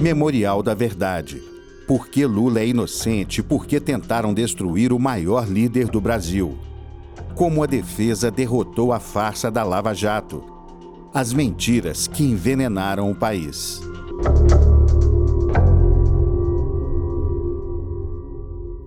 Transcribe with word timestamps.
Memorial 0.00 0.62
da 0.62 0.74
Verdade. 0.74 1.42
Por 1.88 2.08
que 2.08 2.26
Lula 2.26 2.60
é 2.60 2.66
inocente? 2.66 3.42
Por 3.42 3.64
que 3.64 3.80
tentaram 3.80 4.34
destruir 4.34 4.92
o 4.92 4.98
maior 4.98 5.48
líder 5.48 5.88
do 5.88 6.02
Brasil? 6.02 6.58
Como 7.34 7.62
a 7.62 7.66
defesa 7.66 8.30
derrotou 8.30 8.92
a 8.92 9.00
farsa 9.00 9.50
da 9.50 9.64
Lava 9.64 9.94
Jato? 9.94 10.44
As 11.14 11.32
mentiras 11.32 12.06
que 12.06 12.22
envenenaram 12.22 13.10
o 13.10 13.14
país. 13.14 13.80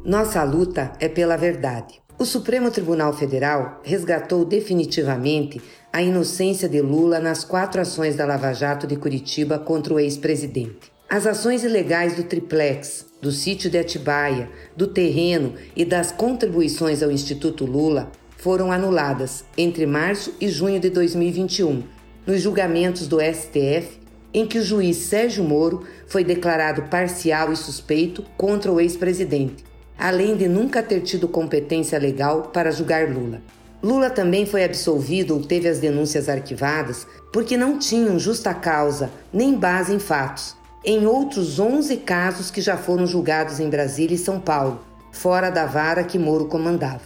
Nossa 0.06 0.44
luta 0.44 0.94
é 1.00 1.10
pela 1.10 1.38
verdade. 1.38 2.00
O 2.20 2.26
Supremo 2.26 2.70
Tribunal 2.70 3.14
Federal 3.14 3.82
resgatou 3.84 4.46
definitivamente 4.46 5.60
a 5.92 6.04
inocência 6.04 6.70
de 6.70 6.82
Lula 6.82 7.20
nas 7.20 7.44
quatro 7.44 7.82
ações 7.82 8.16
da 8.16 8.28
Lava 8.28 8.54
Jato 8.54 8.86
de 8.86 8.96
Curitiba 8.96 9.58
contra 9.58 9.94
o 9.94 10.00
ex-presidente. 10.00 10.99
As 11.10 11.26
ações 11.26 11.64
ilegais 11.64 12.16
do 12.16 12.24
triplex, 12.24 13.08
do 13.22 13.32
sítio 13.32 13.70
de 13.70 13.78
Atibaia, 13.78 14.50
do 14.76 14.88
terreno 14.88 15.56
e 15.76 15.84
das 15.84 16.12
contribuições 16.12 17.02
ao 17.02 17.12
Instituto 17.12 17.66
Lula 17.66 18.12
foram 18.38 18.72
anuladas 18.72 19.44
entre 19.58 19.86
março 19.86 20.34
e 20.40 20.48
junho 20.48 20.80
de 20.80 20.90
2021, 20.90 21.84
nos 22.26 22.42
julgamentos 22.42 23.08
do 23.08 23.18
STF, 23.20 24.00
em 24.34 24.46
que 24.46 24.60
o 24.60 24.64
juiz 24.64 24.98
Sérgio 24.98 25.44
Moro 25.44 25.84
foi 26.08 26.24
declarado 26.24 26.84
parcial 26.84 27.52
e 27.52 27.56
suspeito 27.56 28.24
contra 28.38 28.72
o 28.72 28.80
ex-presidente 28.80 29.70
além 30.00 30.38
de 30.38 30.48
nunca 30.48 30.82
ter 30.82 31.02
tido 31.02 31.28
competência 31.28 32.00
legal 32.00 32.44
para 32.54 32.72
julgar 32.72 33.10
Lula. 33.10 33.42
Lula 33.84 34.10
também 34.10 34.46
foi 34.46 34.64
absolvido 34.64 35.36
ou 35.36 35.42
teve 35.42 35.68
as 35.68 35.80
denúncias 35.80 36.30
arquivadas 36.30 37.06
porque 37.34 37.58
não 37.58 37.78
tinham 37.78 38.18
justa 38.18 38.54
causa 38.54 39.12
nem 39.32 39.56
base 39.56 39.94
em 39.94 40.00
fatos, 40.00 40.56
em 40.84 41.06
outros 41.06 41.60
11 41.60 41.98
casos 41.98 42.50
que 42.50 42.62
já 42.62 42.78
foram 42.78 43.06
julgados 43.06 43.60
em 43.60 43.70
Brasília 43.70 44.16
e 44.16 44.18
São 44.18 44.40
Paulo, 44.40 44.80
fora 45.12 45.50
da 45.50 45.66
vara 45.66 46.04
que 46.04 46.18
Moro 46.18 46.46
comandava. 46.46 47.02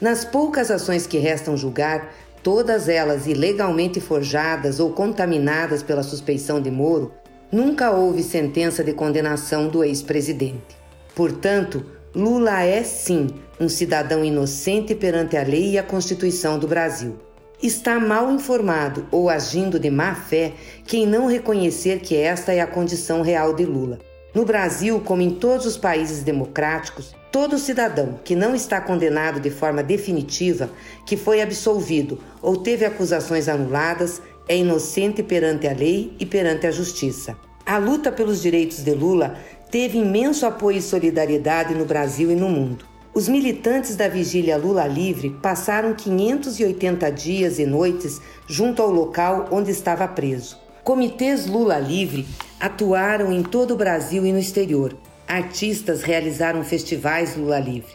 Nas 0.00 0.24
poucas 0.24 0.70
ações 0.70 1.06
que 1.06 1.18
restam 1.18 1.56
julgar, 1.56 2.12
todas 2.42 2.88
elas 2.88 3.26
ilegalmente 3.26 4.00
forjadas 4.00 4.80
ou 4.80 4.92
contaminadas 4.92 5.82
pela 5.82 6.02
suspeição 6.02 6.60
de 6.60 6.70
Moro, 6.70 7.12
nunca 7.52 7.90
houve 7.90 8.22
sentença 8.22 8.82
de 8.82 8.92
condenação 8.92 9.68
do 9.68 9.84
ex-presidente. 9.84 10.78
Portanto, 11.14 11.84
Lula 12.14 12.62
é 12.62 12.82
sim 12.82 13.28
um 13.60 13.68
cidadão 13.68 14.24
inocente 14.24 14.94
perante 14.94 15.36
a 15.36 15.42
lei 15.42 15.72
e 15.72 15.78
a 15.78 15.82
Constituição 15.82 16.58
do 16.58 16.66
Brasil. 16.66 17.27
Está 17.60 17.98
mal 17.98 18.30
informado 18.30 19.04
ou 19.10 19.28
agindo 19.28 19.80
de 19.80 19.90
má 19.90 20.14
fé 20.14 20.52
quem 20.86 21.04
não 21.04 21.26
reconhecer 21.26 21.98
que 21.98 22.14
esta 22.14 22.52
é 22.52 22.60
a 22.60 22.66
condição 22.68 23.20
real 23.20 23.52
de 23.52 23.64
Lula. 23.64 23.98
No 24.32 24.44
Brasil, 24.44 25.00
como 25.04 25.22
em 25.22 25.30
todos 25.30 25.66
os 25.66 25.76
países 25.76 26.22
democráticos, 26.22 27.16
todo 27.32 27.58
cidadão 27.58 28.20
que 28.22 28.36
não 28.36 28.54
está 28.54 28.80
condenado 28.80 29.40
de 29.40 29.50
forma 29.50 29.82
definitiva, 29.82 30.70
que 31.04 31.16
foi 31.16 31.42
absolvido 31.42 32.20
ou 32.40 32.58
teve 32.58 32.84
acusações 32.84 33.48
anuladas, 33.48 34.22
é 34.48 34.56
inocente 34.56 35.20
perante 35.24 35.66
a 35.66 35.72
lei 35.72 36.14
e 36.20 36.24
perante 36.24 36.64
a 36.64 36.70
justiça. 36.70 37.36
A 37.66 37.76
luta 37.76 38.12
pelos 38.12 38.40
direitos 38.40 38.84
de 38.84 38.94
Lula 38.94 39.36
teve 39.68 39.98
imenso 39.98 40.46
apoio 40.46 40.78
e 40.78 40.82
solidariedade 40.82 41.74
no 41.74 41.84
Brasil 41.84 42.30
e 42.30 42.36
no 42.36 42.48
mundo. 42.48 42.84
Os 43.18 43.28
militantes 43.28 43.96
da 43.96 44.06
Vigília 44.06 44.56
Lula 44.56 44.86
Livre 44.86 45.30
passaram 45.42 45.92
580 45.92 47.10
dias 47.10 47.58
e 47.58 47.66
noites 47.66 48.20
junto 48.46 48.80
ao 48.80 48.92
local 48.92 49.48
onde 49.50 49.72
estava 49.72 50.06
preso. 50.06 50.56
Comitês 50.84 51.44
Lula 51.44 51.80
Livre 51.80 52.24
atuaram 52.60 53.32
em 53.32 53.42
todo 53.42 53.74
o 53.74 53.76
Brasil 53.76 54.24
e 54.24 54.30
no 54.30 54.38
exterior. 54.38 54.96
Artistas 55.26 56.04
realizaram 56.04 56.62
festivais 56.62 57.34
Lula 57.34 57.58
Livre. 57.58 57.90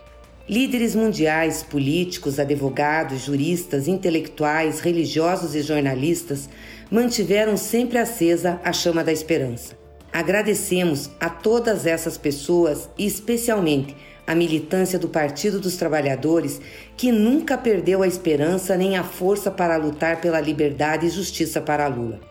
Líderes 0.46 0.94
mundiais, 0.94 1.64
políticos, 1.64 2.38
advogados, 2.38 3.22
juristas, 3.22 3.88
intelectuais, 3.88 4.82
religiosos 4.82 5.56
e 5.56 5.62
jornalistas 5.62 6.50
mantiveram 6.92 7.56
sempre 7.56 7.98
acesa 7.98 8.60
a 8.62 8.74
chama 8.74 9.06
da 9.06 9.14
esperança. 9.14 9.83
Agradecemos 10.14 11.10
a 11.20 11.28
todas 11.28 11.88
essas 11.88 12.20
pessoas 12.20 12.88
e 12.96 13.08
especialmente 13.08 13.96
a 14.28 14.36
militância 14.36 15.00
do 15.00 15.10
Partido 15.10 15.60
dos 15.60 15.76
Trabalhadores, 15.76 16.62
que 16.96 17.12
nunca 17.12 17.58
perdeu 17.58 18.04
a 18.04 18.08
esperança 18.08 18.78
nem 18.78 18.96
a 18.96 19.04
força 19.04 19.50
para 19.50 19.76
lutar 19.76 20.22
pela 20.22 20.40
liberdade 20.40 21.08
e 21.08 21.10
justiça 21.10 21.60
para 21.60 21.88
Lula. 21.88 22.22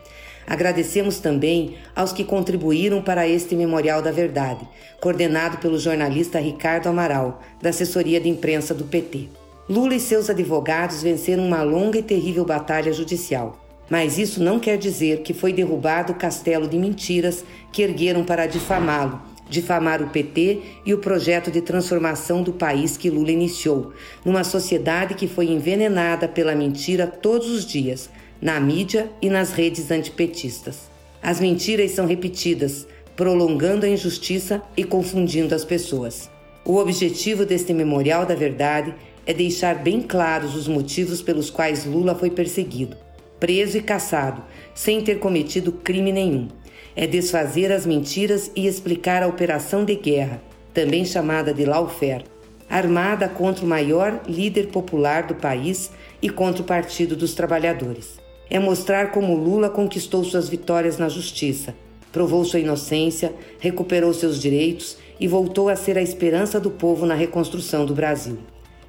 Agradecemos 0.47 1.19
também 1.19 1.75
aos 1.93 2.13
que 2.13 2.23
contribuíram 2.23 3.01
para 3.01 3.27
este 3.27 3.53
Memorial 3.53 4.01
da 4.01 4.11
Verdade, 4.11 4.65
coordenado 5.01 5.57
pelo 5.57 5.77
jornalista 5.77 6.39
Ricardo 6.39 6.87
Amaral, 6.87 7.41
da 7.61 7.69
assessoria 7.69 8.19
de 8.19 8.29
imprensa 8.29 8.73
do 8.73 8.85
PT. 8.85 9.27
Lula 9.69 9.95
e 9.95 9.99
seus 9.99 10.29
advogados 10.29 11.03
venceram 11.03 11.45
uma 11.45 11.61
longa 11.63 11.99
e 11.99 12.03
terrível 12.03 12.45
batalha 12.45 12.91
judicial. 12.91 13.62
Mas 13.93 14.17
isso 14.17 14.41
não 14.41 14.59
quer 14.59 14.75
dizer 14.75 15.19
que 15.19 15.35
foi 15.35 15.53
derrubado 15.53 16.13
o 16.13 16.15
castelo 16.15 16.67
de 16.67 16.79
mentiras 16.79 17.45
que 17.71 17.83
ergueram 17.83 18.23
para 18.23 18.47
difamá-lo, 18.47 19.21
difamar 19.47 20.01
o 20.01 20.09
PT 20.09 20.61
e 20.83 20.95
o 20.95 20.97
projeto 20.97 21.51
de 21.51 21.61
transformação 21.61 22.41
do 22.41 22.53
país 22.53 22.97
que 22.97 23.11
Lula 23.11 23.29
iniciou, 23.29 23.93
numa 24.25 24.43
sociedade 24.43 25.13
que 25.13 25.27
foi 25.27 25.45
envenenada 25.45 26.27
pela 26.27 26.55
mentira 26.55 27.05
todos 27.05 27.51
os 27.51 27.67
dias, 27.67 28.09
na 28.41 28.59
mídia 28.59 29.11
e 29.21 29.29
nas 29.29 29.51
redes 29.51 29.91
antipetistas. 29.91 30.89
As 31.21 31.39
mentiras 31.39 31.91
são 31.91 32.07
repetidas, 32.07 32.87
prolongando 33.15 33.85
a 33.85 33.89
injustiça 33.89 34.59
e 34.75 34.83
confundindo 34.83 35.53
as 35.53 35.63
pessoas. 35.63 36.31
O 36.65 36.77
objetivo 36.77 37.45
deste 37.45 37.75
Memorial 37.75 38.25
da 38.25 38.33
Verdade 38.33 38.91
é 39.23 39.35
deixar 39.35 39.83
bem 39.83 40.01
claros 40.01 40.55
os 40.55 40.67
motivos 40.67 41.21
pelos 41.21 41.51
quais 41.51 41.85
Lula 41.85 42.15
foi 42.15 42.31
perseguido 42.31 42.97
preso 43.43 43.77
e 43.77 43.81
caçado, 43.81 44.41
sem 44.73 45.01
ter 45.01 45.19
cometido 45.19 45.73
crime 45.73 46.13
nenhum. 46.13 46.47
É 46.95 47.05
desfazer 47.05 47.73
as 47.73 47.85
mentiras 47.85 48.49
e 48.55 48.65
explicar 48.65 49.21
a 49.21 49.27
operação 49.27 49.83
de 49.83 49.95
guerra, 49.95 50.41
também 50.73 51.03
chamada 51.03 51.53
de 51.53 51.65
lawfare, 51.65 52.23
armada 52.69 53.27
contra 53.27 53.65
o 53.65 53.67
maior 53.67 54.21
líder 54.25 54.67
popular 54.67 55.23
do 55.23 55.35
país 55.35 55.91
e 56.21 56.29
contra 56.29 56.61
o 56.61 56.65
Partido 56.65 57.17
dos 57.17 57.33
Trabalhadores. 57.33 58.17
É 58.49 58.59
mostrar 58.59 59.11
como 59.11 59.35
Lula 59.35 59.69
conquistou 59.69 60.23
suas 60.23 60.47
vitórias 60.47 60.97
na 60.97 61.09
justiça, 61.09 61.75
provou 62.13 62.45
sua 62.45 62.61
inocência, 62.61 63.33
recuperou 63.59 64.13
seus 64.13 64.41
direitos 64.41 64.97
e 65.19 65.27
voltou 65.27 65.67
a 65.67 65.75
ser 65.75 65.97
a 65.97 66.01
esperança 66.01 66.61
do 66.61 66.71
povo 66.71 67.05
na 67.05 67.13
reconstrução 67.13 67.85
do 67.85 67.93
Brasil. 67.93 68.37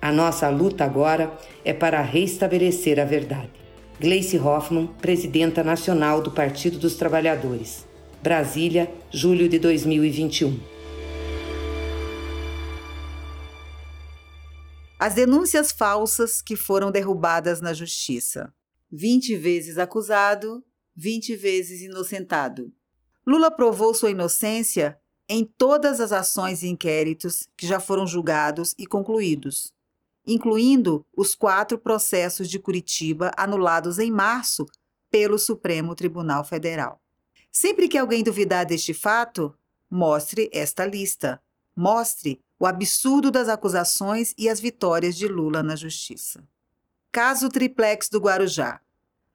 A 0.01 0.13
nossa 0.13 0.49
luta 0.49 0.85
agora 0.85 1.33
é 1.65 1.73
para 1.73 2.01
restabelecer 2.01 3.01
a 3.01 3.05
verdade. 3.05 3.64
Gleice 4.01 4.37
Hoffmann, 4.37 4.89
presidenta 5.01 5.63
nacional 5.63 6.21
do 6.21 6.29
Partido 6.29 6.79
dos 6.81 6.97
Trabalhadores. 6.97 7.87
Brasília, 8.21 8.93
julho 9.13 9.49
de 9.49 9.57
2021. 9.57 10.59
As 14.99 15.15
denúncias 15.15 15.71
falsas 15.71 16.43
que 16.43 16.57
foram 16.57 16.91
derrubadas 16.91 17.61
na 17.61 17.73
justiça. 17.73 18.53
20 18.91 19.37
vezes 19.37 19.79
acusado, 19.79 20.65
20 20.97 21.37
vezes 21.37 21.83
inocentado. 21.83 22.73
Lula 23.25 23.49
provou 23.49 23.95
sua 23.95 24.11
inocência 24.11 24.99
em 25.29 25.45
todas 25.45 26.01
as 26.01 26.11
ações 26.11 26.65
e 26.65 26.69
inquéritos 26.69 27.49
que 27.57 27.65
já 27.65 27.79
foram 27.79 28.09
julgados 28.09 28.75
e 28.77 28.87
concluídos 28.87 29.73
incluindo 30.27 31.05
os 31.17 31.35
quatro 31.35 31.79
processos 31.79 32.49
de 32.49 32.59
Curitiba 32.59 33.31
anulados 33.37 33.99
em 33.99 34.11
março 34.11 34.67
pelo 35.11 35.39
Supremo 35.39 35.95
Tribunal 35.95 36.45
Federal. 36.45 37.01
Sempre 37.53 37.89
que 37.89 37.97
alguém 37.97 38.25
duvidar 38.25 38.67
deste 38.67 38.93
fato, 38.93 39.55
mostre 39.89 40.51
esta 40.53 40.85
lista. 40.85 41.41
Mostre 41.77 42.41
o 42.59 42.67
absurdo 42.67 43.31
das 43.31 43.49
acusações 43.49 44.35
e 44.37 44.49
as 44.49 44.59
vitórias 44.59 45.17
de 45.17 45.29
Lula 45.29 45.63
na 45.63 45.77
justiça. 45.77 46.43
Caso 47.13 47.49
Triplex 47.49 48.09
do 48.09 48.19
Guarujá. 48.19 48.81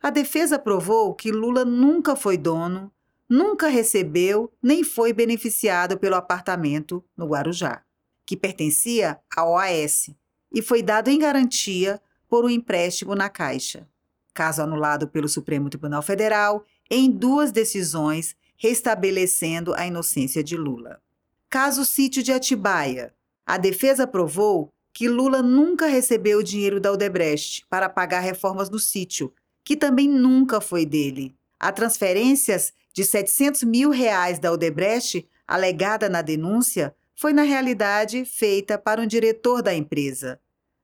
A 0.02 0.10
defesa 0.10 0.58
provou 0.58 1.14
que 1.14 1.32
Lula 1.32 1.64
nunca 1.64 2.16
foi 2.16 2.38
dono, 2.38 2.92
nunca 3.30 3.68
recebeu 3.68 4.52
nem 4.62 4.84
foi 4.84 5.14
beneficiado 5.14 5.98
pelo 5.98 6.16
apartamento 6.16 7.04
no 7.16 7.28
Guarujá, 7.28 7.84
que 8.26 8.36
pertencia 8.36 9.20
à 9.34 9.46
OAS, 9.46 10.10
e 10.52 10.62
foi 10.62 10.82
dado 10.82 11.10
em 11.10 11.20
garantia 11.20 12.02
por 12.28 12.46
um 12.46 12.50
empréstimo 12.50 13.16
na 13.16 13.30
Caixa. 13.30 13.88
Caso 14.34 14.62
anulado 14.62 15.08
pelo 15.08 15.28
Supremo 15.28 15.70
Tribunal 15.70 16.02
Federal 16.02 16.66
em 16.90 17.10
duas 17.10 17.52
decisões 17.52 18.36
restabelecendo 18.58 19.74
a 19.74 19.88
inocência 19.88 20.44
de 20.44 20.58
Lula. 20.58 21.02
Caso 21.50 21.86
Sítio 21.86 22.22
de 22.22 22.32
Atibaia. 22.32 23.14
A 23.46 23.58
defesa 23.58 24.06
provou 24.06 24.72
que 24.94 25.08
Lula 25.08 25.42
nunca 25.42 25.88
recebeu 25.88 26.40
o 26.40 26.44
dinheiro 26.44 26.80
da 26.80 26.92
Odebrecht 26.92 27.66
para 27.70 27.90
pagar 27.90 28.20
reformas 28.20 28.70
no 28.70 28.78
sítio, 28.78 29.34
que 29.64 29.78
também 29.78 30.08
nunca 30.08 30.60
foi 30.60 30.86
dele. 30.86 31.36
A 31.60 31.72
transferências 31.72 32.74
de 32.94 33.04
700 33.04 33.64
mil 33.64 33.90
reais 33.92 34.40
da 34.40 34.52
Odebrecht, 34.52 35.28
alegada 35.48 36.10
na 36.10 36.22
denúncia, 36.22 36.94
foi 37.20 37.34
na 37.34 37.42
realidade 37.42 38.24
feita 38.24 38.78
para 38.78 39.02
um 39.02 39.06
diretor 39.06 39.62
da 39.62 39.76
empresa, 39.76 40.40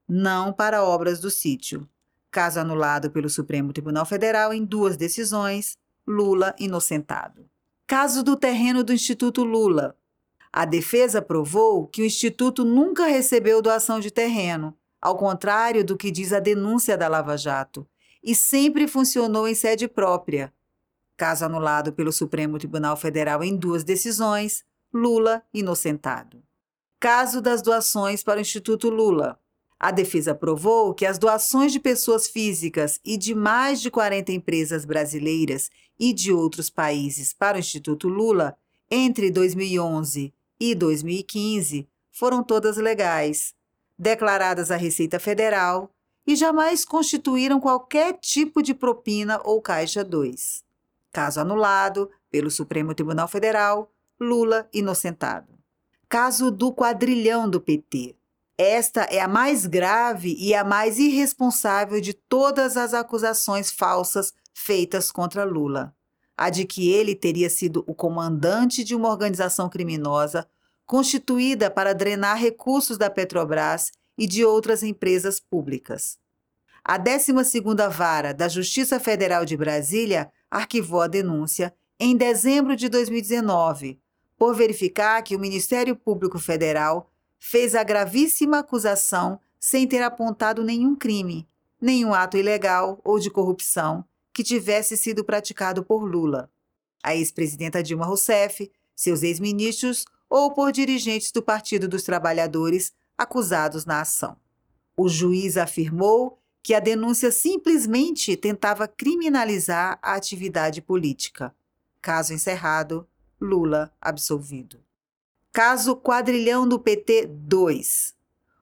não 0.06 0.52
para 0.52 0.84
obras 0.84 1.22
do 1.22 1.32
sítio. 1.32 1.88
Caso 2.30 2.60
anulado 2.60 3.10
pelo 3.10 3.30
Supremo 3.30 3.72
Tribunal 3.72 4.06
Federal 4.06 4.54
em 4.54 4.66
duas 4.66 4.98
decisões, 4.98 5.78
Lula 6.06 6.54
inocentado. 6.60 7.46
Caso 7.88 8.22
do 8.22 8.36
terreno 8.36 8.84
do 8.84 8.92
Instituto 8.92 9.46
Lula. 9.46 9.96
A 10.52 10.66
defesa 10.66 11.22
provou 11.22 11.88
que 11.88 12.02
o 12.02 12.06
Instituto 12.06 12.66
nunca 12.66 13.06
recebeu 13.06 13.62
doação 13.62 14.02
de 14.02 14.12
terreno, 14.12 14.78
ao 15.02 15.16
contrário 15.16 15.86
do 15.86 15.96
que 15.96 16.12
diz 16.12 16.34
a 16.34 16.42
denúncia 16.42 16.98
da 16.98 17.08
Lava 17.08 17.38
Jato, 17.38 17.88
e 18.22 18.36
sempre 18.36 18.90
funcionou 18.90 19.48
em 19.48 19.56
sede 19.56 19.88
própria. 19.88 20.54
Caso 21.16 21.46
anulado 21.46 21.94
pelo 21.94 22.12
Supremo 22.12 22.58
Tribunal 22.58 22.98
Federal 22.98 23.42
em 23.42 23.56
duas 23.56 23.86
decisões, 23.86 24.66
Lula 24.96 25.44
inocentado. 25.54 26.42
Caso 27.02 27.42
das 27.42 27.62
doações 27.62 28.24
para 28.24 28.38
o 28.38 28.42
Instituto 28.42 28.90
Lula. 28.90 29.38
A 29.78 29.92
defesa 29.92 30.34
provou 30.34 30.94
que 30.94 31.06
as 31.06 31.18
doações 31.18 31.74
de 31.74 31.82
pessoas 31.82 32.28
físicas 32.28 33.02
e 33.04 33.18
de 33.18 33.36
mais 33.36 33.82
de 33.82 33.92
40 33.92 34.32
empresas 34.32 34.86
brasileiras 34.86 35.70
e 36.00 36.14
de 36.14 36.32
outros 36.32 36.70
países 36.70 37.34
para 37.34 37.58
o 37.58 37.60
Instituto 37.60 38.08
Lula 38.08 38.58
entre 38.90 39.30
2011 39.30 40.34
e 40.58 40.74
2015 40.74 41.90
foram 42.10 42.42
todas 42.42 42.78
legais, 42.78 43.54
declaradas 44.00 44.72
à 44.72 44.78
Receita 44.78 45.20
Federal 45.20 45.92
e 46.26 46.38
jamais 46.38 46.86
constituíram 46.86 47.60
qualquer 47.60 48.14
tipo 48.14 48.64
de 48.64 48.74
propina 48.74 49.42
ou 49.44 49.62
caixa 49.62 50.06
2. 50.06 50.64
Caso 51.12 51.42
anulado 51.42 52.10
pelo 52.32 52.50
Supremo 52.50 52.96
Tribunal 52.96 53.28
Federal, 53.28 53.92
Lula 54.20 54.70
inocentado. 54.74 55.54
Caso 56.08 56.50
do 56.50 56.72
quadrilhão 56.72 57.50
do 57.50 57.60
PT. 57.60 58.16
Esta 58.58 59.02
é 59.02 59.20
a 59.20 59.28
mais 59.28 59.66
grave 59.66 60.34
e 60.40 60.56
a 60.56 60.64
mais 60.64 60.98
irresponsável 60.98 62.00
de 62.00 62.14
todas 62.14 62.78
as 62.78 62.94
acusações 62.94 63.70
falsas 63.70 64.34
feitas 64.54 65.12
contra 65.12 65.44
Lula. 65.44 65.94
A 66.38 66.50
de 66.50 66.64
que 66.64 66.90
ele 66.90 67.14
teria 67.14 67.50
sido 67.50 67.84
o 67.86 67.94
comandante 67.94 68.86
de 68.86 68.96
uma 68.96 69.10
organização 69.10 69.68
criminosa 69.68 70.48
constituída 70.86 71.70
para 71.70 71.94
drenar 71.94 72.38
recursos 72.38 72.98
da 72.98 73.10
Petrobras 73.10 73.92
e 74.18 74.26
de 74.26 74.46
outras 74.46 74.82
empresas 74.84 75.42
públicas. 75.42 76.18
A 76.84 76.98
12ª 76.98 77.90
Vara 77.90 78.34
da 78.34 78.48
Justiça 78.48 78.98
Federal 78.98 79.44
de 79.44 79.58
Brasília 79.58 80.32
arquivou 80.50 81.02
a 81.02 81.08
denúncia 81.08 81.74
em 82.00 82.16
dezembro 82.16 82.76
de 82.76 82.88
2019, 82.88 84.00
por 84.38 84.56
verificar 84.56 85.22
que 85.22 85.36
o 85.36 85.40
Ministério 85.40 85.96
Público 85.96 86.40
Federal 86.40 87.10
fez 87.40 87.76
a 87.76 87.84
gravíssima 87.84 88.60
acusação 88.60 89.40
sem 89.60 89.88
ter 89.88 90.02
apontado 90.02 90.64
nenhum 90.64 90.96
crime, 90.96 91.48
nenhum 91.80 92.14
ato 92.14 92.38
ilegal 92.38 93.00
ou 93.04 93.20
de 93.20 93.30
corrupção 93.30 94.06
que 94.34 94.44
tivesse 94.44 94.98
sido 94.98 95.24
praticado 95.24 95.84
por 95.84 96.04
Lula, 96.04 96.52
a 97.02 97.16
ex-presidenta 97.16 97.82
Dilma 97.82 98.06
Rousseff, 98.06 98.70
seus 98.96 99.24
ex-ministros 99.24 100.06
ou 100.30 100.54
por 100.54 100.72
dirigentes 100.72 101.32
do 101.32 101.42
Partido 101.42 101.88
dos 101.88 102.04
Trabalhadores 102.04 102.92
acusados 103.18 103.86
na 103.86 104.02
ação. 104.02 104.36
O 104.98 105.08
juiz 105.08 105.56
afirmou 105.56 106.40
que 106.62 106.74
a 106.74 106.80
denúncia 106.80 107.32
simplesmente 107.32 108.36
tentava 108.36 108.88
criminalizar 108.88 110.00
a 110.02 110.16
atividade 110.16 110.82
política. 110.82 111.56
Caso 112.02 112.34
encerrado, 112.34 113.08
Lula 113.40 113.92
absolvido. 114.02 114.80
Caso 115.52 115.96
Quadrilhão 115.96 116.68
do 116.68 116.80
PT 116.80 117.28
2. 117.28 118.14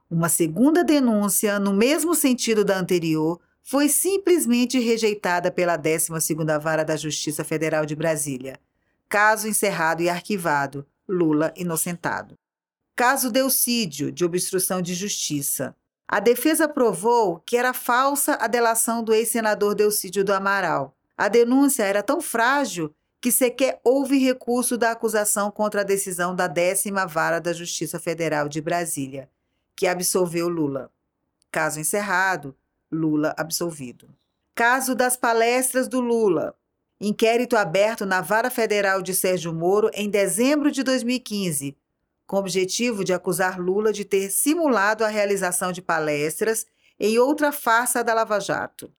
Uma 0.09 0.29
segunda 0.29 0.83
denúncia, 0.83 1.59
no 1.59 1.73
mesmo 1.73 2.13
sentido 2.13 2.63
da 2.63 2.77
anterior, 2.77 3.39
foi 3.63 3.87
simplesmente 3.87 4.77
rejeitada 4.77 5.49
pela 5.49 5.77
12ª 5.77 6.59
Vara 6.59 6.83
da 6.83 6.95
Justiça 6.95 7.43
Federal 7.43 7.85
de 7.85 7.95
Brasília. 7.95 8.59
Caso 9.07 9.47
encerrado 9.47 10.01
e 10.01 10.09
arquivado, 10.09 10.85
Lula 11.07 11.53
inocentado. 11.55 12.35
Caso 12.95 13.31
Delcídio, 13.31 14.11
de 14.11 14.23
obstrução 14.23 14.81
de 14.81 14.93
justiça. 14.93 15.75
A 16.07 16.19
defesa 16.19 16.67
provou 16.67 17.39
que 17.39 17.57
era 17.57 17.73
falsa 17.73 18.37
a 18.39 18.47
delação 18.47 19.03
do 19.03 19.13
ex-senador 19.13 19.73
Delcídio 19.73 20.23
do 20.23 20.33
Amaral. 20.33 20.95
A 21.17 21.27
denúncia 21.27 21.83
era 21.83 22.03
tão 22.03 22.21
frágil 22.21 22.93
que 23.23 23.31
sequer 23.31 23.79
houve 23.85 24.17
recurso 24.17 24.77
da 24.77 24.91
acusação 24.91 25.49
contra 25.49 25.79
a 25.79 25.85
decisão 25.85 26.35
da 26.35 26.45
décima 26.45 27.07
vara 27.07 27.39
da 27.39 27.53
Justiça 27.53 27.97
Federal 27.97 28.49
de 28.49 28.59
Brasília, 28.59 29.29
que 29.77 29.87
absolveu 29.87 30.49
Lula. 30.49 30.91
Caso 31.49 31.79
encerrado, 31.79 32.53
Lula 32.91 33.33
absolvido. 33.37 34.09
Caso 34.53 34.93
das 34.93 35.15
palestras 35.15 35.87
do 35.87 36.01
Lula. 36.01 36.53
Inquérito 36.99 37.55
aberto 37.55 38.05
na 38.05 38.19
Vara 38.19 38.49
Federal 38.49 39.01
de 39.01 39.13
Sérgio 39.13 39.53
Moro 39.53 39.89
em 39.93 40.09
dezembro 40.09 40.69
de 40.69 40.83
2015 40.83 41.77
com 42.27 42.35
o 42.35 42.39
objetivo 42.39 43.05
de 43.05 43.13
acusar 43.13 43.57
Lula 43.57 43.93
de 43.93 44.03
ter 44.03 44.31
simulado 44.31 45.05
a 45.05 45.07
realização 45.07 45.71
de 45.71 45.81
palestras 45.81 46.65
em 46.99 47.17
outra 47.17 47.53
farsa 47.53 48.03
da 48.03 48.13
Lava 48.13 48.41
Jato. 48.41 48.91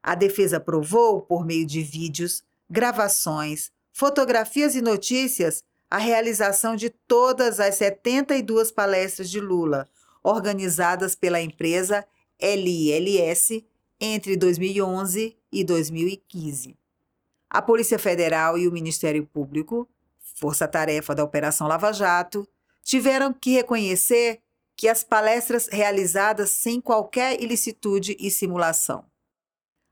A 0.00 0.14
defesa 0.14 0.60
provou, 0.60 1.22
por 1.22 1.44
meio 1.44 1.66
de 1.66 1.82
vídeos, 1.82 2.44
gravações, 2.74 3.70
fotografias 3.92 4.74
e 4.74 4.82
notícias, 4.82 5.62
a 5.88 5.96
realização 5.96 6.74
de 6.74 6.90
todas 6.90 7.60
as 7.60 7.76
72 7.76 8.72
palestras 8.72 9.30
de 9.30 9.38
Lula, 9.38 9.88
organizadas 10.24 11.14
pela 11.14 11.40
empresa 11.40 12.04
LILS 12.42 13.62
entre 14.00 14.36
2011 14.36 15.36
e 15.52 15.62
2015. 15.62 16.76
A 17.48 17.62
Polícia 17.62 17.96
Federal 17.96 18.58
e 18.58 18.66
o 18.66 18.72
Ministério 18.72 19.24
Público, 19.24 19.88
força-tarefa 20.18 21.14
da 21.14 21.22
Operação 21.22 21.68
Lava 21.68 21.92
Jato, 21.92 22.44
tiveram 22.82 23.32
que 23.32 23.52
reconhecer 23.52 24.40
que 24.76 24.88
as 24.88 25.04
palestras 25.04 25.68
realizadas 25.68 26.50
sem 26.50 26.80
qualquer 26.80 27.40
ilicitude 27.40 28.16
e 28.18 28.32
simulação. 28.32 29.04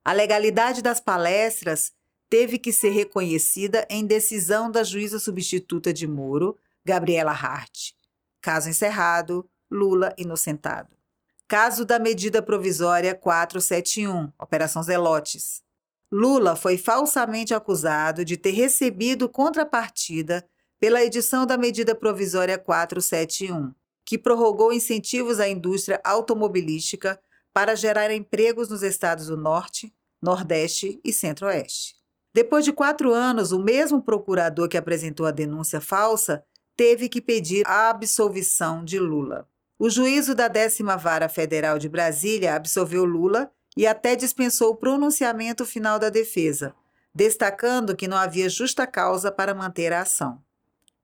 A 0.05 0.13
legalidade 0.13 0.83
das 0.83 0.99
palestras 0.99 1.93
teve 2.33 2.57
que 2.59 2.73
ser 2.73 2.89
reconhecida 2.89 3.87
em 3.91 4.07
decisão 4.07 4.71
da 4.71 4.83
juíza 4.83 5.19
substituta 5.19 5.93
de 5.93 6.07
Moro, 6.07 6.57
Gabriela 6.83 7.31
Hart. 7.31 7.91
Caso 8.41 8.71
encerrado, 8.71 9.47
Lula 9.71 10.15
inocentado. 10.17 10.97
Caso 11.47 11.85
da 11.85 11.99
medida 11.99 12.41
provisória 12.41 13.15
471, 13.15 14.33
Operação 14.39 14.83
Zelotes. 14.83 15.63
Lula 16.11 16.57
foi 16.57 16.79
falsamente 16.79 17.53
acusado 17.53 18.25
de 18.25 18.39
ter 18.39 18.53
recebido 18.53 19.29
contrapartida 19.29 20.43
pela 20.81 21.05
edição 21.05 21.45
da 21.45 21.59
medida 21.59 21.95
provisória 21.95 22.57
471, 22.57 23.75
que 24.07 24.17
prorrogou 24.17 24.73
incentivos 24.73 25.39
à 25.39 25.51
indústria 25.51 26.01
automobilística 26.03 27.21
para 27.53 27.75
gerar 27.75 28.11
empregos 28.11 28.71
nos 28.71 28.83
estados 28.83 29.27
do 29.27 29.37
Norte, 29.37 29.95
Nordeste 30.23 30.99
e 31.05 31.13
Centro-Oeste. 31.13 32.01
Depois 32.35 32.65
de 32.65 32.73
quatro 32.73 33.13
anos, 33.13 33.53
o 33.53 33.59
mesmo 33.59 34.03
procurador 34.03 34.69
que 34.69 34.77
apresentou 34.77 35.27
a 35.27 35.31
denúncia 35.31 35.81
falsa 35.81 36.45
teve 36.77 37.09
que 37.09 37.21
pedir 37.21 37.67
a 37.67 37.91
absolvição 37.91 38.85
de 38.85 38.99
Lula. 38.99 39.47
O 39.79 39.91
juízo 39.91 40.35
da 40.35 40.49
décima 40.49 40.97
vara 40.97 41.29
federal 41.29 41.79
de 41.79 41.89
Brasília 41.89 42.55
absolveu 42.55 43.05
Lula 43.05 43.51
e 43.77 43.87
até 43.87 44.15
dispensou 44.17 44.71
o 44.71 44.77
pronunciamento 44.77 45.67
final 45.67 45.99
da 45.99 46.09
defesa, 46.09 46.75
destacando 47.15 47.97
que 47.97 48.09
não 48.09 48.17
havia 48.17 48.49
justa 48.49 48.87
causa 48.87 49.31
para 49.31 49.55
manter 49.55 49.93
a 49.93 50.03
ação. 50.03 50.43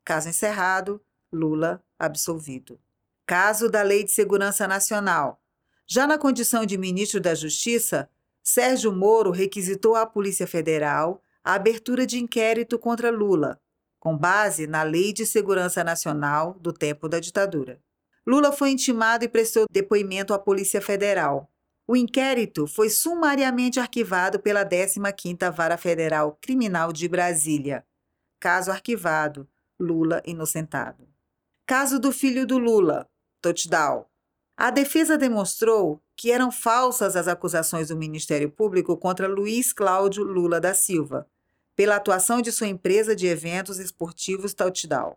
Caso 0.04 0.28
encerrado, 0.28 1.02
Lula 1.32 1.82
absolvido. 1.98 2.78
Caso 3.26 3.68
da 3.68 3.82
Lei 3.82 4.04
de 4.04 4.12
Segurança 4.12 4.66
Nacional. 4.66 5.42
Já 5.86 6.06
na 6.06 6.16
condição 6.16 6.64
de 6.64 6.78
ministro 6.78 7.20
da 7.20 7.34
Justiça, 7.34 8.08
Sérgio 8.42 8.92
Moro 8.92 9.30
requisitou 9.30 9.94
à 9.94 10.06
Polícia 10.06 10.46
Federal 10.46 11.22
a 11.44 11.54
abertura 11.54 12.06
de 12.06 12.18
inquérito 12.18 12.78
contra 12.78 13.10
Lula, 13.10 13.60
com 13.98 14.16
base 14.16 14.66
na 14.66 14.82
Lei 14.82 15.12
de 15.12 15.26
Segurança 15.26 15.82
Nacional 15.82 16.54
do 16.60 16.72
tempo 16.72 17.08
da 17.08 17.20
ditadura. 17.20 17.80
Lula 18.26 18.52
foi 18.52 18.70
intimado 18.70 19.24
e 19.24 19.28
prestou 19.28 19.66
depoimento 19.70 20.34
à 20.34 20.38
Polícia 20.38 20.80
Federal. 20.80 21.50
O 21.86 21.96
inquérito 21.96 22.66
foi 22.66 22.90
sumariamente 22.90 23.80
arquivado 23.80 24.38
pela 24.38 24.64
15ª 24.64 25.50
Vara 25.50 25.78
Federal 25.78 26.36
Criminal 26.40 26.92
de 26.92 27.08
Brasília. 27.08 27.86
Caso 28.38 28.70
arquivado, 28.70 29.48
Lula 29.80 30.22
inocentado. 30.26 31.08
Caso 31.66 31.98
do 31.98 32.12
filho 32.12 32.46
do 32.46 32.58
Lula, 32.58 33.08
touchdown. 33.40 34.04
A 34.56 34.70
defesa 34.70 35.16
demonstrou 35.16 36.02
que 36.18 36.32
eram 36.32 36.50
falsas 36.50 37.14
as 37.14 37.28
acusações 37.28 37.88
do 37.88 37.96
Ministério 37.96 38.50
Público 38.50 38.96
contra 38.96 39.28
Luiz 39.28 39.72
Cláudio 39.72 40.24
Lula 40.24 40.60
da 40.60 40.74
Silva, 40.74 41.28
pela 41.76 41.94
atuação 41.94 42.42
de 42.42 42.50
sua 42.50 42.66
empresa 42.66 43.14
de 43.14 43.28
eventos 43.28 43.78
esportivos 43.78 44.52
Touchdown. 44.52 45.14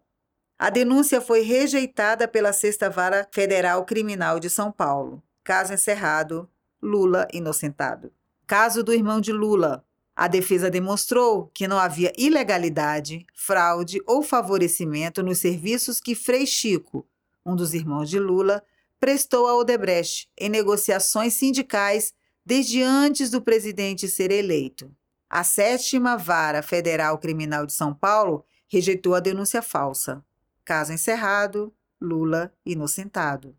A 0.60 0.70
denúncia 0.70 1.20
foi 1.20 1.42
rejeitada 1.42 2.28
pela 2.28 2.54
Sexta 2.54 2.88
Vara 2.88 3.28
Federal 3.32 3.84
Criminal 3.84 4.40
de 4.40 4.48
São 4.48 4.72
Paulo. 4.72 5.24
Caso 5.44 5.74
encerrado, 5.74 6.48
Lula 6.80 7.28
inocentado. 7.34 8.12
Caso 8.46 8.84
do 8.84 8.94
irmão 8.94 9.20
de 9.20 9.32
Lula. 9.32 9.84
A 10.16 10.28
defesa 10.28 10.70
demonstrou 10.70 11.50
que 11.52 11.68
não 11.68 11.80
havia 11.80 12.14
ilegalidade, 12.16 13.26
fraude 13.34 14.00
ou 14.06 14.22
favorecimento 14.22 15.24
nos 15.24 15.40
serviços 15.40 16.00
que 16.00 16.14
Frei 16.14 16.46
Chico, 16.46 17.08
um 17.44 17.56
dos 17.56 17.74
irmãos 17.74 18.08
de 18.08 18.20
Lula, 18.20 18.64
prestou 19.02 19.48
a 19.48 19.58
Odebrecht 19.58 20.30
em 20.38 20.48
negociações 20.48 21.34
sindicais 21.34 22.14
desde 22.46 22.84
antes 22.84 23.32
do 23.32 23.42
presidente 23.42 24.08
ser 24.08 24.32
eleito. 24.32 24.96
A 25.28 25.44
sétima 25.44 26.16
Vara 26.16 26.62
Federal 26.62 27.18
Criminal 27.18 27.66
de 27.66 27.74
São 27.74 27.96
Paulo 27.96 28.46
rejeitou 28.70 29.16
a 29.16 29.20
denúncia 29.20 29.62
falsa. 29.64 30.24
Caso 30.64 30.94
encerrado, 30.94 31.74
Lula 32.00 32.54
inocentado. 32.64 33.56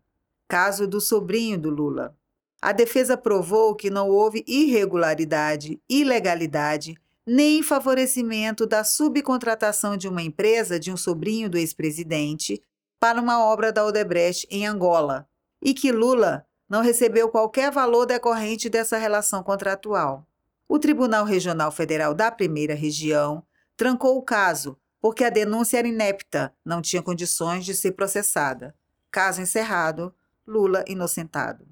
Caso 0.47 0.87
do 0.87 1.01
sobrinho 1.01 1.59
do 1.59 1.69
Lula. 1.69 2.17
A 2.61 2.71
defesa 2.71 3.17
provou 3.17 3.75
que 3.75 3.89
não 3.89 4.07
houve 4.07 4.45
irregularidade, 4.47 5.81
ilegalidade, 5.89 6.95
nem 7.27 7.61
favorecimento 7.61 8.65
da 8.65 8.85
subcontratação 8.85 9.97
de 9.97 10.07
uma 10.07 10.21
empresa 10.21 10.79
de 10.79 10.89
um 10.89 10.95
sobrinho 10.95 11.49
do 11.49 11.57
ex-presidente 11.57 12.61
para 12.97 13.19
uma 13.19 13.43
obra 13.43 13.73
da 13.73 13.85
Odebrecht 13.85 14.47
em 14.49 14.65
Angola, 14.65 15.27
e 15.63 15.73
que 15.73 15.91
Lula 15.91 16.45
não 16.69 16.81
recebeu 16.81 17.29
qualquer 17.29 17.71
valor 17.71 18.05
decorrente 18.05 18.69
dessa 18.69 18.97
relação 18.97 19.41
contratual. 19.41 20.27
O 20.67 20.77
Tribunal 20.77 21.23
Regional 21.23 21.71
Federal 21.71 22.13
da 22.13 22.29
Primeira 22.29 22.73
Região 22.73 23.43
trancou 23.77 24.17
o 24.17 24.21
caso 24.21 24.77
porque 24.99 25.23
a 25.23 25.29
denúncia 25.29 25.77
era 25.77 25.87
inepta, 25.87 26.53
não 26.63 26.81
tinha 26.81 27.01
condições 27.01 27.65
de 27.65 27.75
ser 27.75 27.91
processada. 27.91 28.75
Caso 29.11 29.41
encerrado, 29.41 30.13
Lula 30.47 30.83
inocentado. 30.87 31.67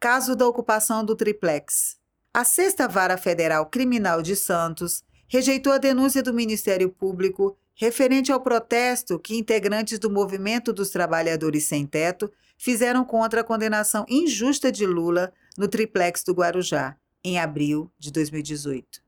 Caso 0.00 0.34
da 0.34 0.46
ocupação 0.48 1.04
do 1.04 1.14
triplex. 1.14 1.98
A 2.34 2.44
Sexta 2.44 2.88
Vara 2.88 3.16
Federal 3.16 3.66
Criminal 3.66 4.22
de 4.22 4.34
Santos 4.34 5.04
rejeitou 5.28 5.72
a 5.72 5.78
denúncia 5.78 6.22
do 6.22 6.32
Ministério 6.34 6.90
Público 6.90 7.56
referente 7.74 8.30
ao 8.30 8.40
protesto 8.40 9.18
que 9.18 9.36
integrantes 9.36 9.98
do 9.98 10.10
Movimento 10.10 10.72
dos 10.72 10.90
Trabalhadores 10.90 11.66
Sem 11.66 11.86
Teto 11.86 12.30
fizeram 12.56 13.04
contra 13.04 13.40
a 13.40 13.44
condenação 13.44 14.04
injusta 14.08 14.70
de 14.70 14.86
Lula 14.86 15.32
no 15.56 15.68
triplex 15.68 16.22
do 16.22 16.32
Guarujá, 16.32 16.96
em 17.24 17.38
abril 17.38 17.90
de 17.98 18.10
2018. 18.10 19.02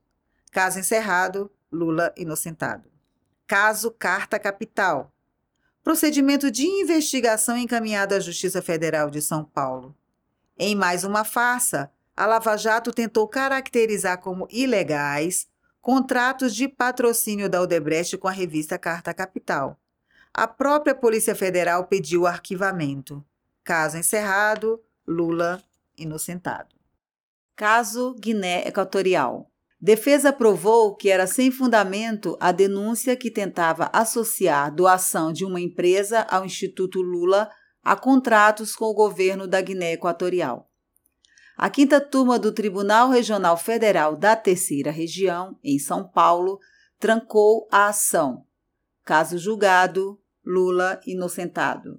Caso 0.50 0.78
encerrado, 0.78 1.50
Lula 1.70 2.12
inocentado. 2.16 2.90
Caso 3.46 3.90
Carta 3.90 4.38
Capital. 4.38 5.12
Procedimento 5.82 6.50
de 6.50 6.64
investigação 6.64 7.56
encaminhado 7.56 8.14
à 8.14 8.20
Justiça 8.20 8.62
Federal 8.62 9.10
de 9.10 9.20
São 9.20 9.44
Paulo. 9.44 9.94
Em 10.58 10.74
mais 10.74 11.04
uma 11.04 11.24
farsa, 11.24 11.90
a 12.16 12.26
Lava 12.26 12.56
Jato 12.56 12.92
tentou 12.92 13.26
caracterizar 13.26 14.18
como 14.20 14.48
ilegais 14.50 15.46
contratos 15.84 16.54
de 16.54 16.66
patrocínio 16.66 17.46
da 17.46 17.60
Odebrecht 17.60 18.16
com 18.16 18.26
a 18.26 18.30
revista 18.30 18.78
Carta 18.78 19.12
Capital. 19.12 19.78
A 20.32 20.48
própria 20.48 20.94
Polícia 20.94 21.34
Federal 21.34 21.84
pediu 21.84 22.26
arquivamento. 22.26 23.22
Caso 23.62 23.98
encerrado, 23.98 24.80
Lula 25.06 25.62
inocentado. 25.98 26.74
Caso 27.54 28.14
Guiné 28.18 28.66
Equatorial. 28.66 29.50
Defesa 29.78 30.32
provou 30.32 30.96
que 30.96 31.10
era 31.10 31.26
sem 31.26 31.50
fundamento 31.50 32.34
a 32.40 32.50
denúncia 32.50 33.14
que 33.14 33.30
tentava 33.30 33.90
associar 33.92 34.74
doação 34.74 35.34
de 35.34 35.44
uma 35.44 35.60
empresa 35.60 36.26
ao 36.30 36.46
Instituto 36.46 37.02
Lula 37.02 37.50
a 37.82 37.94
contratos 37.94 38.74
com 38.74 38.86
o 38.86 38.94
governo 38.94 39.46
da 39.46 39.60
Guiné 39.60 39.92
Equatorial. 39.92 40.66
A 41.56 41.70
quinta 41.70 42.00
turma 42.00 42.38
do 42.38 42.52
Tribunal 42.52 43.10
Regional 43.10 43.56
Federal 43.56 44.16
da 44.16 44.34
Terceira 44.34 44.90
Região, 44.90 45.56
em 45.62 45.78
São 45.78 46.08
Paulo, 46.08 46.58
trancou 46.98 47.68
a 47.70 47.88
ação. 47.88 48.44
Caso 49.04 49.38
julgado, 49.38 50.20
Lula 50.44 51.00
inocentado. 51.06 51.98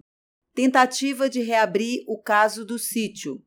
Tentativa 0.54 1.30
de 1.30 1.42
reabrir 1.42 2.04
o 2.08 2.22
caso 2.22 2.66
do 2.66 2.78
sítio. 2.78 3.42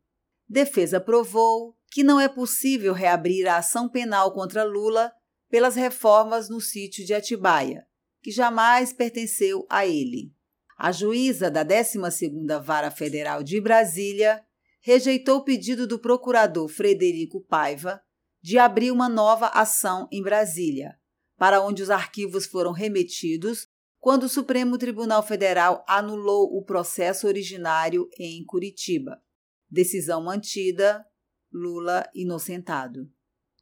Defesa 0.49 0.99
provou 0.99 1.77
que 1.91 2.03
não 2.03 2.19
é 2.19 2.29
possível 2.29 2.95
reabrir 2.95 3.47
a 3.47 3.59
ação 3.59 3.89
penal 3.89 4.33
contra 4.33 4.65
Lula 4.65 5.13
pelas 5.51 5.75
reformas 5.75 6.49
no 6.49 6.61
sítio 6.61 7.05
de 7.05 7.13
Atibaia, 7.13 7.87
que 8.23 8.31
jamais 8.31 8.93
pertenceu 8.93 9.67
a 9.69 9.87
ele. 9.87 10.33
A 10.79 10.91
juíza 10.93 11.51
da 11.51 11.65
12ª 11.65 12.63
Vara 12.63 12.91
Federal 12.91 13.43
de 13.43 13.61
Brasília 13.61 14.43
rejeitou 14.81 15.39
o 15.39 15.45
pedido 15.45 15.87
do 15.87 15.99
procurador 15.99 16.69
Frederico 16.69 17.41
Paiva 17.41 18.01
de 18.41 18.59
abrir 18.59 18.91
uma 18.91 19.09
nova 19.09 19.47
ação 19.49 20.09
em 20.13 20.23
Brasília, 20.23 20.97
para 21.37 21.61
onde 21.61 21.83
os 21.83 21.91
arquivos 21.91 22.47
foram 22.47 22.73
remetidos 22.73 23.67
quando 23.99 24.25
o 24.25 24.29
Supremo 24.29 24.79
Tribunal 24.79 25.23
Federal 25.23 25.85
anulou 25.89 26.57
o 26.57 26.65
processo 26.65 27.27
originário 27.27 28.09
em 28.19 28.45
Curitiba. 28.45 29.21
Decisão 29.69 30.23
mantida 30.23 31.05
Lula 31.53 32.09
inocentado. 32.15 33.11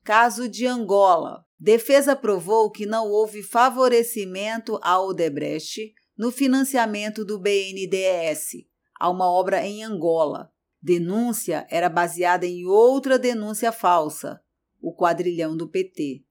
Caso 0.04 0.49
de 0.49 0.66
Angola. 0.66 1.44
Defesa 1.58 2.14
provou 2.14 2.70
que 2.70 2.85
não 2.85 3.08
houve 3.08 3.42
favorecimento 3.42 4.78
a 4.82 5.00
Odebrecht 5.00 5.94
no 6.16 6.30
financiamento 6.30 7.25
do 7.25 7.38
BNDES 7.38 8.66
a 8.99 9.11
uma 9.11 9.30
obra 9.30 9.64
em 9.64 9.82
Angola. 9.82 10.52
Denúncia 10.80 11.66
era 11.71 11.88
baseada 11.88 12.47
em 12.47 12.66
outra 12.66 13.18
denúncia 13.18 13.73
falsa, 13.73 14.40
o 14.80 14.95
quadrilhão 14.95 15.56
do 15.56 15.68
PT, 15.68 16.23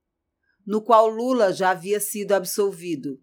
no 0.66 0.82
qual 0.82 1.08
Lula 1.08 1.52
já 1.52 1.70
havia 1.70 2.00
sido 2.00 2.32
absolvido. 2.32 3.20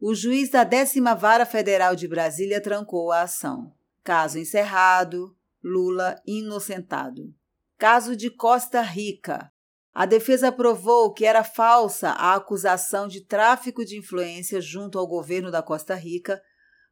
O 0.00 0.14
juiz 0.14 0.50
da 0.50 0.64
décima 0.64 1.14
Vara 1.14 1.46
Federal 1.46 1.94
de 1.94 2.08
Brasília 2.08 2.60
trancou 2.60 3.12
a 3.12 3.22
ação. 3.22 3.72
Caso 4.02 4.38
encerrado, 4.38 5.36
Lula 5.62 6.20
inocentado. 6.26 7.32
Caso 7.78 8.16
de 8.16 8.28
Costa 8.28 8.82
Rica. 8.82 9.52
A 9.94 10.04
defesa 10.06 10.50
provou 10.50 11.12
que 11.12 11.24
era 11.24 11.44
falsa 11.44 12.10
a 12.10 12.34
acusação 12.34 13.06
de 13.06 13.20
tráfico 13.20 13.84
de 13.84 13.96
influência 13.96 14.60
junto 14.60 14.98
ao 14.98 15.06
governo 15.06 15.50
da 15.50 15.62
Costa 15.62 15.94
Rica, 15.94 16.42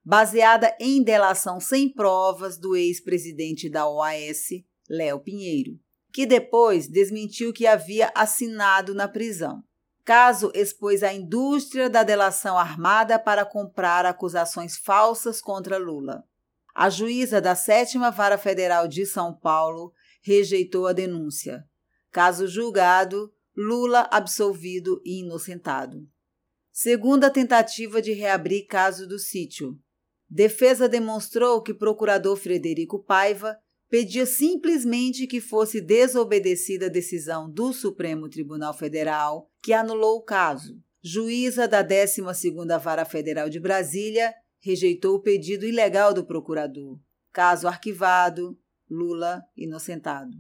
baseada 0.04 0.74
em 0.80 1.02
delação 1.02 1.60
sem 1.60 1.92
provas 1.92 2.58
do 2.58 2.74
ex-presidente 2.74 3.68
da 3.68 3.88
OAS, 3.88 4.48
Léo 4.88 5.20
Pinheiro, 5.20 5.78
que 6.12 6.26
depois 6.26 6.88
desmentiu 6.88 7.52
que 7.52 7.66
havia 7.66 8.10
assinado 8.14 8.94
na 8.94 9.06
prisão. 9.06 9.62
Caso 10.04 10.50
expôs 10.54 11.02
a 11.02 11.12
indústria 11.12 11.88
da 11.88 12.02
delação 12.02 12.58
armada 12.58 13.18
para 13.18 13.44
comprar 13.44 14.04
acusações 14.06 14.76
falsas 14.76 15.40
contra 15.40 15.78
Lula. 15.78 16.24
A 16.74 16.88
juíza 16.88 17.40
da 17.40 17.54
Sétima 17.54 18.10
Vara 18.10 18.38
Federal 18.38 18.88
de 18.88 19.04
São 19.04 19.32
Paulo 19.32 19.92
rejeitou 20.22 20.86
a 20.86 20.92
denúncia. 20.92 21.64
Caso 22.10 22.46
julgado, 22.48 23.32
Lula 23.56 24.08
absolvido 24.10 25.00
e 25.04 25.20
inocentado. 25.20 26.08
Segunda 26.72 27.28
tentativa 27.30 28.00
de 28.00 28.12
reabrir 28.12 28.66
caso 28.66 29.06
do 29.06 29.18
sítio. 29.18 29.78
Defesa 30.30 30.88
demonstrou 30.88 31.60
que 31.60 31.74
procurador 31.74 32.36
Frederico 32.36 33.02
Paiva 33.02 33.58
pedia 33.88 34.24
simplesmente 34.24 35.26
que 35.26 35.40
fosse 35.40 35.80
desobedecida 35.80 36.86
a 36.86 36.88
decisão 36.88 37.50
do 37.50 37.72
Supremo 37.72 38.28
Tribunal 38.28 38.72
Federal, 38.72 39.50
que 39.60 39.72
anulou 39.72 40.18
o 40.18 40.22
caso. 40.22 40.80
Juíza 41.02 41.66
da 41.66 41.82
12ª 41.82 42.78
Vara 42.78 43.04
Federal 43.04 43.48
de 43.48 43.58
Brasília 43.58 44.32
rejeitou 44.60 45.16
o 45.16 45.20
pedido 45.20 45.66
ilegal 45.66 46.14
do 46.14 46.24
procurador. 46.24 47.00
Caso 47.32 47.66
arquivado, 47.66 48.56
Lula 48.88 49.42
inocentado. 49.56 50.36